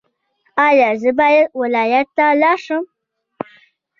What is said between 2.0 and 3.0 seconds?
ته لاړ شم؟